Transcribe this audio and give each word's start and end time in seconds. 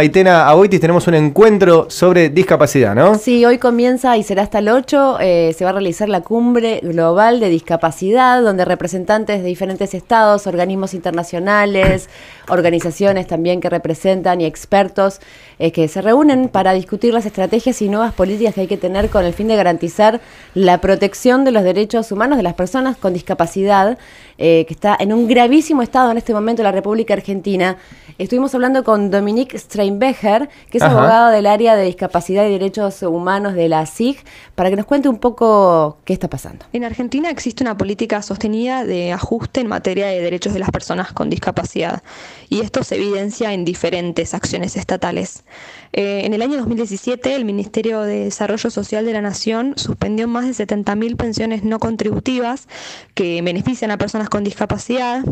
Maitena 0.00 0.48
Aboitis, 0.48 0.80
tenemos 0.80 1.06
un 1.08 1.14
encuentro 1.14 1.90
sobre 1.90 2.30
discapacidad, 2.30 2.94
¿no? 2.94 3.18
Sí, 3.18 3.44
hoy 3.44 3.58
comienza 3.58 4.16
y 4.16 4.22
será 4.22 4.44
hasta 4.44 4.60
el 4.60 4.70
8, 4.70 5.18
eh, 5.20 5.54
se 5.54 5.64
va 5.64 5.68
a 5.68 5.72
realizar 5.74 6.08
la 6.08 6.22
cumbre 6.22 6.80
global 6.82 7.38
de 7.38 7.50
discapacidad, 7.50 8.40
donde 8.40 8.64
representantes 8.64 9.42
de 9.42 9.46
diferentes 9.46 9.92
estados, 9.92 10.46
organismos 10.46 10.94
internacionales, 10.94 12.08
organizaciones 12.48 13.26
también 13.26 13.60
que 13.60 13.68
representan 13.68 14.40
y 14.40 14.46
expertos 14.46 15.20
eh, 15.58 15.70
que 15.70 15.86
se 15.86 16.00
reúnen 16.00 16.48
para 16.48 16.72
discutir 16.72 17.12
las 17.12 17.26
estrategias 17.26 17.82
y 17.82 17.90
nuevas 17.90 18.14
políticas 18.14 18.54
que 18.54 18.62
hay 18.62 18.66
que 18.68 18.78
tener 18.78 19.10
con 19.10 19.26
el 19.26 19.34
fin 19.34 19.48
de 19.48 19.56
garantizar 19.56 20.22
la 20.54 20.80
protección 20.80 21.44
de 21.44 21.50
los 21.50 21.62
derechos 21.62 22.10
humanos 22.10 22.38
de 22.38 22.42
las 22.42 22.54
personas 22.54 22.96
con 22.96 23.12
discapacidad, 23.12 23.98
eh, 24.38 24.64
que 24.66 24.72
está 24.72 24.96
en 24.98 25.12
un 25.12 25.28
gravísimo 25.28 25.82
estado 25.82 26.10
en 26.10 26.16
este 26.16 26.32
momento 26.32 26.62
en 26.62 26.64
la 26.64 26.72
República 26.72 27.12
Argentina. 27.12 27.76
Estuvimos 28.16 28.54
hablando 28.54 28.84
con 28.84 29.10
Dominique 29.10 29.56
Streinbecher, 29.90 30.48
que 30.70 30.78
es 30.78 30.84
abogado 30.84 31.30
del 31.30 31.46
área 31.46 31.76
de 31.76 31.84
discapacidad 31.84 32.46
y 32.46 32.50
derechos 32.50 33.02
humanos 33.02 33.54
de 33.54 33.68
la 33.68 33.84
SIG, 33.86 34.18
para 34.54 34.70
que 34.70 34.76
nos 34.76 34.86
cuente 34.86 35.08
un 35.08 35.18
poco 35.18 35.98
qué 36.04 36.12
está 36.12 36.28
pasando. 36.28 36.66
En 36.72 36.84
Argentina 36.84 37.30
existe 37.30 37.64
una 37.64 37.76
política 37.76 38.22
sostenida 38.22 38.84
de 38.84 39.12
ajuste 39.12 39.60
en 39.60 39.66
materia 39.66 40.06
de 40.06 40.20
derechos 40.20 40.52
de 40.52 40.58
las 40.58 40.70
personas 40.70 41.12
con 41.12 41.30
discapacidad 41.30 42.02
y 42.48 42.60
esto 42.60 42.84
se 42.84 42.96
evidencia 42.96 43.52
en 43.52 43.64
diferentes 43.64 44.34
acciones 44.34 44.76
estatales. 44.76 45.44
Eh, 45.92 46.22
en 46.24 46.34
el 46.34 46.42
año 46.42 46.56
2017, 46.58 47.34
el 47.34 47.44
Ministerio 47.44 48.02
de 48.02 48.24
Desarrollo 48.24 48.70
Social 48.70 49.04
de 49.06 49.12
la 49.12 49.22
Nación 49.22 49.74
suspendió 49.76 50.28
más 50.28 50.44
de 50.46 50.66
70.000 50.66 51.16
pensiones 51.16 51.64
no 51.64 51.78
contributivas 51.78 52.68
que 53.14 53.40
benefician 53.42 53.90
a 53.90 53.98
personas 53.98 54.28
con 54.28 54.44
discapacidad 54.44 55.24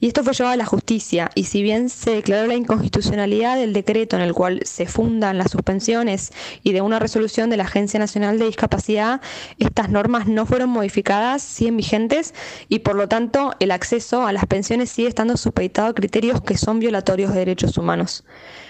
y 0.00 0.08
esto 0.08 0.22
fue 0.22 0.32
llevado 0.32 0.54
a 0.54 0.56
la 0.56 0.66
justicia 0.66 1.30
y 1.34 1.44
si 1.44 1.62
bien 1.62 1.88
se 1.88 2.10
declaró 2.10 2.46
la 2.46 2.54
inconstitucionalidad 2.54 3.56
del 3.56 3.72
decreto 3.72 3.85
en 3.88 4.20
el 4.20 4.34
cual 4.34 4.60
se 4.64 4.86
fundan 4.86 5.38
las 5.38 5.52
suspensiones 5.52 6.32
y 6.64 6.72
de 6.72 6.80
una 6.80 6.98
resolución 6.98 7.50
de 7.50 7.56
la 7.56 7.64
Agencia 7.64 8.00
Nacional 8.00 8.38
de 8.38 8.46
Discapacidad, 8.46 9.20
estas 9.58 9.90
normas 9.90 10.26
no 10.26 10.44
fueron 10.44 10.70
modificadas, 10.70 11.42
siguen 11.42 11.76
vigentes 11.76 12.34
y 12.68 12.80
por 12.80 12.96
lo 12.96 13.08
tanto 13.08 13.52
el 13.60 13.70
acceso 13.70 14.26
a 14.26 14.32
las 14.32 14.46
pensiones 14.46 14.90
sigue 14.90 15.08
estando 15.08 15.36
supeditado 15.36 15.88
a 15.88 15.94
criterios 15.94 16.40
que 16.40 16.58
son 16.58 16.80
violatorios 16.80 17.32
de 17.32 17.38
derechos 17.38 17.78
humanos. 17.78 18.24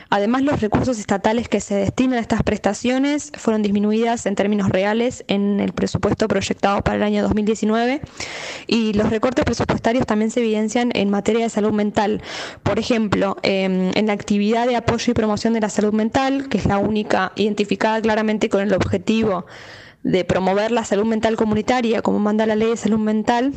Además, 0.08 0.42
los 0.42 0.60
recursos 0.60 0.98
estatales 0.98 1.48
que 1.48 1.60
se 1.60 1.74
destinan 1.74 2.18
a 2.18 2.20
estas 2.20 2.42
prestaciones 2.42 3.32
fueron 3.36 3.62
disminuidas 3.62 4.26
en 4.26 4.36
términos 4.36 4.68
reales 4.68 5.24
en 5.28 5.60
el 5.60 5.72
presupuesto 5.72 6.28
proyectado 6.28 6.82
para 6.82 6.96
el 6.96 7.02
año 7.02 7.22
2019 7.22 8.00
y 8.66 8.92
los 8.92 9.10
recortes 9.10 9.44
presupuestarios 9.44 10.06
también 10.06 10.30
se 10.30 10.40
evidencian 10.40 10.90
en 10.94 11.10
materia 11.10 11.44
de 11.44 11.50
salud 11.50 11.72
mental. 11.72 12.22
Por 12.62 12.78
ejemplo, 12.78 13.36
em, 13.42 13.90
en 13.94 14.06
la 14.06 14.12
actividad 14.12 14.66
de 14.66 14.76
apoyo 14.76 15.10
y 15.10 15.14
promoción 15.14 15.54
de 15.54 15.60
la 15.60 15.68
salud 15.68 15.92
mental, 15.92 16.48
que 16.48 16.58
es 16.58 16.66
la 16.66 16.78
única 16.78 17.32
identificada 17.36 18.00
claramente 18.00 18.48
con 18.48 18.60
el 18.60 18.72
objetivo 18.74 19.46
de 20.02 20.24
promover 20.24 20.70
la 20.70 20.84
salud 20.84 21.04
mental 21.04 21.36
comunitaria, 21.36 22.00
como 22.00 22.20
manda 22.20 22.46
la 22.46 22.54
ley 22.54 22.70
de 22.70 22.76
salud 22.76 22.98
mental, 22.98 23.52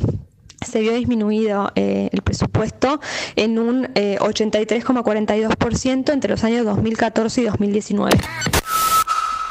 se 0.66 0.80
vio 0.80 0.92
disminuido 0.92 1.70
eh, 1.74 2.08
el 2.12 2.22
presupuesto 2.22 3.00
en 3.36 3.58
un 3.58 3.84
83,42% 3.94 6.10
eh, 6.10 6.12
entre 6.12 6.30
los 6.30 6.44
años 6.44 6.64
2014 6.64 7.40
y 7.40 7.44
2019. 7.44 8.18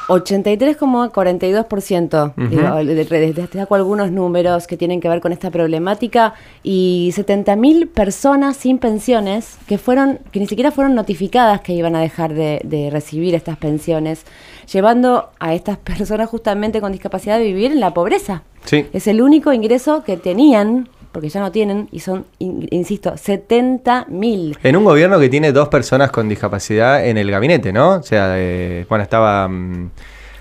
83,42%. 0.10 2.34
Uh 2.36 3.34
Destaco 3.34 3.76
algunos 3.76 4.12
números 4.12 4.66
que 4.66 4.76
tienen 4.76 5.02
que 5.02 5.08
ver 5.08 5.22
con 5.22 5.32
esta 5.32 5.52
problemática 5.52 6.34
y 6.64 7.14
70.000 7.16 7.88
personas 7.90 8.58
sin 8.58 8.80
pensiones 8.80 9.60
que 9.68 9.78
fueron 9.78 10.18
que 10.32 10.40
ni 10.40 10.48
siquiera 10.48 10.72
fueron 10.72 10.96
notificadas 10.96 11.62
que 11.62 11.74
iban 11.74 11.96
a 11.96 12.02
dejar 12.02 12.34
de, 12.34 12.60
de, 12.64 12.90
recibir 12.90 13.36
estas 13.36 13.58
pensiones, 13.58 14.26
llevando 14.72 15.30
a 15.40 15.54
estas 15.54 15.78
personas 15.78 16.28
justamente 16.28 16.82
con 16.82 16.92
discapacidad 16.92 17.36
a 17.36 17.40
vivir 17.40 17.72
en 17.72 17.80
la 17.80 17.94
pobreza. 17.94 18.42
Sí. 18.66 18.88
Es 18.94 19.06
el 19.08 19.22
único 19.22 19.54
ingreso 19.54 20.04
que 20.04 20.18
tenían 20.18 20.90
porque 21.20 21.28
ya 21.28 21.42
no 21.42 21.52
tienen 21.52 21.90
y 21.92 22.00
son, 22.00 22.24
insisto, 22.40 23.18
70 23.18 24.06
mil. 24.08 24.58
En 24.64 24.78
un 24.78 24.86
gobierno 24.86 25.20
que 25.20 25.28
tiene 25.28 25.52
dos 25.52 25.68
personas 25.68 26.12
con 26.12 26.30
discapacidad 26.30 27.06
en 27.06 27.18
el 27.18 27.30
gabinete, 27.30 27.74
¿no? 27.74 27.96
O 27.96 28.04
sea, 28.04 28.36
eh, 28.38 28.86
bueno, 28.88 29.04
estaba... 29.04 29.46
Mm, 29.50 29.92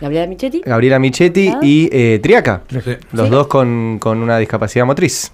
Gabriela 0.01 0.29
Michetti. 0.29 0.61
Gabriela 0.65 1.01
Michetti 1.01 1.49
ah. 1.49 1.59
y 1.61 1.89
eh, 1.91 2.21
Triaca, 2.23 2.63
los 3.11 3.29
dos 3.29 3.49
con, 3.49 3.99
con 3.99 4.23
una 4.23 4.39
discapacidad 4.39 4.87
motriz. 4.87 5.33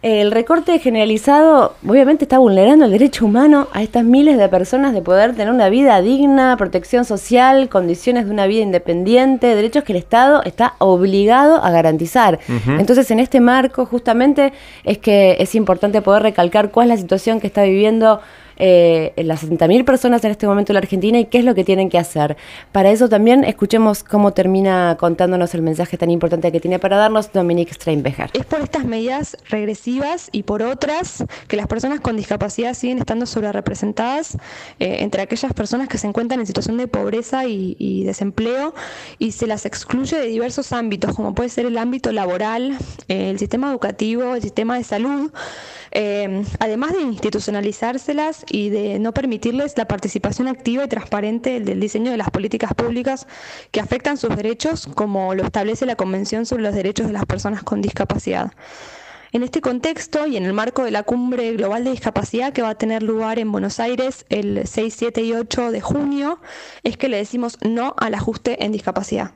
El 0.00 0.30
recorte 0.30 0.78
generalizado 0.78 1.74
obviamente 1.84 2.24
está 2.24 2.38
vulnerando 2.38 2.84
el 2.84 2.92
derecho 2.92 3.26
humano 3.26 3.66
a 3.72 3.82
estas 3.82 4.04
miles 4.04 4.38
de 4.38 4.48
personas 4.48 4.94
de 4.94 5.02
poder 5.02 5.34
tener 5.34 5.52
una 5.52 5.68
vida 5.70 6.00
digna, 6.00 6.56
protección 6.56 7.04
social, 7.04 7.68
condiciones 7.68 8.26
de 8.26 8.30
una 8.30 8.46
vida 8.46 8.62
independiente, 8.62 9.56
derechos 9.56 9.82
que 9.82 9.92
el 9.94 9.98
Estado 9.98 10.44
está 10.44 10.74
obligado 10.78 11.56
a 11.64 11.72
garantizar. 11.72 12.38
Entonces, 12.78 13.10
en 13.10 13.18
este 13.18 13.40
marco 13.40 13.86
justamente 13.86 14.52
es 14.84 14.98
que 14.98 15.36
es 15.40 15.56
importante 15.56 16.00
poder 16.00 16.22
recalcar 16.22 16.70
cuál 16.70 16.92
es 16.92 16.98
la 16.98 17.02
situación 17.02 17.40
que 17.40 17.48
está 17.48 17.64
viviendo 17.64 18.20
eh, 18.58 19.12
las 19.16 19.44
60.000 19.44 19.84
personas 19.84 20.24
en 20.24 20.32
este 20.32 20.46
momento 20.46 20.72
en 20.72 20.74
la 20.74 20.80
Argentina 20.80 21.18
y 21.18 21.26
qué 21.26 21.38
es 21.38 21.44
lo 21.44 21.54
que 21.54 21.64
tienen 21.64 21.88
que 21.88 21.98
hacer. 21.98 22.36
Para 22.72 22.90
eso 22.90 23.08
también 23.08 23.44
escuchemos 23.44 24.04
cómo 24.04 24.32
termina 24.32 24.96
contándonos 24.98 25.54
el 25.54 25.62
mensaje 25.62 25.96
tan 25.96 26.10
importante 26.10 26.52
que 26.52 26.60
tiene 26.60 26.78
para 26.78 26.96
darnos 26.96 27.32
Dominique 27.32 27.72
Streinbecher. 27.72 28.30
Es 28.34 28.44
por 28.44 28.60
estas 28.60 28.84
medidas 28.84 29.36
regresivas 29.48 30.28
y 30.32 30.42
por 30.42 30.62
otras 30.62 31.24
que 31.46 31.56
las 31.56 31.66
personas 31.66 32.00
con 32.00 32.16
discapacidad 32.16 32.74
siguen 32.74 32.98
estando 32.98 33.26
sobre 33.26 33.52
representadas 33.52 34.36
eh, 34.80 34.98
entre 35.00 35.22
aquellas 35.22 35.52
personas 35.52 35.88
que 35.88 35.98
se 35.98 36.06
encuentran 36.06 36.40
en 36.40 36.46
situación 36.46 36.76
de 36.76 36.88
pobreza 36.88 37.46
y, 37.46 38.04
desempleo 38.04 38.74
y 39.18 39.32
se 39.32 39.46
las 39.46 39.66
excluye 39.66 40.18
de 40.18 40.26
diversos 40.26 40.72
ámbitos, 40.72 41.14
como 41.14 41.34
puede 41.34 41.48
ser 41.48 41.66
el 41.66 41.76
ámbito 41.78 42.12
laboral, 42.12 42.76
el 43.08 43.38
sistema 43.38 43.70
educativo, 43.70 44.34
el 44.34 44.42
sistema 44.42 44.76
de 44.76 44.84
salud, 44.84 45.30
además 46.58 46.92
de 46.92 47.02
institucionalizárselas 47.02 48.44
y 48.50 48.70
de 48.70 48.98
no 48.98 49.12
permitirles 49.12 49.76
la 49.76 49.86
participación 49.86 50.48
activa 50.48 50.84
y 50.84 50.88
transparente 50.88 51.60
del 51.60 51.80
diseño 51.80 52.10
de 52.10 52.16
las 52.16 52.30
políticas 52.30 52.74
públicas 52.74 53.26
que 53.70 53.80
afectan 53.80 54.16
sus 54.16 54.34
derechos, 54.36 54.88
como 54.94 55.34
lo 55.34 55.44
establece 55.44 55.86
la 55.86 55.96
Convención 55.96 56.46
sobre 56.46 56.62
los 56.62 56.74
Derechos 56.74 57.06
de 57.06 57.12
las 57.12 57.26
Personas 57.26 57.62
con 57.62 57.80
Discapacidad. 57.80 58.52
En 59.30 59.42
este 59.42 59.60
contexto 59.60 60.26
y 60.26 60.38
en 60.38 60.46
el 60.46 60.54
marco 60.54 60.84
de 60.84 60.90
la 60.90 61.02
Cumbre 61.02 61.52
Global 61.52 61.84
de 61.84 61.90
Discapacidad 61.90 62.54
que 62.54 62.62
va 62.62 62.70
a 62.70 62.78
tener 62.78 63.02
lugar 63.02 63.38
en 63.38 63.52
Buenos 63.52 63.78
Aires 63.78 64.24
el 64.30 64.66
6, 64.66 64.94
7 64.96 65.20
y 65.22 65.34
8 65.34 65.70
de 65.70 65.80
junio, 65.82 66.40
es 66.82 66.96
que 66.96 67.08
le 67.08 67.18
decimos 67.18 67.58
no 67.62 67.94
al 67.98 68.14
ajuste 68.14 68.64
en 68.64 68.72
discapacidad. 68.72 69.32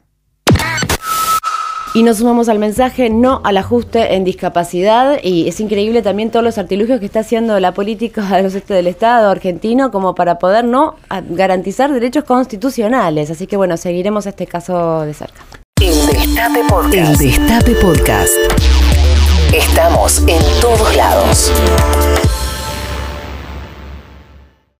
Y 1.94 2.04
nos 2.04 2.18
sumamos 2.18 2.48
al 2.48 2.58
mensaje 2.58 3.10
no 3.10 3.42
al 3.44 3.58
ajuste 3.58 4.14
en 4.14 4.24
discapacidad 4.24 5.18
y 5.22 5.46
es 5.46 5.60
increíble 5.60 6.00
también 6.00 6.30
todos 6.30 6.42
los 6.42 6.56
artilugios 6.56 7.00
que 7.00 7.06
está 7.06 7.20
haciendo 7.20 7.60
la 7.60 7.74
política 7.74 8.22
del 8.68 8.86
Estado 8.86 9.28
argentino 9.28 9.90
como 9.90 10.14
para 10.14 10.38
poder 10.38 10.64
no 10.64 10.96
garantizar 11.30 11.92
derechos 11.92 12.24
constitucionales. 12.24 13.30
Así 13.30 13.46
que 13.46 13.58
bueno, 13.58 13.76
seguiremos 13.76 14.26
este 14.26 14.46
caso 14.46 15.02
de 15.02 15.12
cerca. 15.12 15.42
El 15.82 16.06
Destape 16.06 16.60
Podcast. 16.68 17.20
El 17.20 17.30
Destape 17.30 17.74
Podcast. 17.74 18.32
Estamos 19.52 20.20
en 20.26 20.42
todo 20.62 20.86